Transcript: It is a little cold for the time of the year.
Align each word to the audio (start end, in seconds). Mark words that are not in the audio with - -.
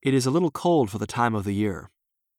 It 0.00 0.14
is 0.14 0.26
a 0.26 0.30
little 0.30 0.52
cold 0.52 0.90
for 0.90 0.98
the 0.98 1.08
time 1.08 1.34
of 1.34 1.42
the 1.42 1.54
year. 1.54 1.90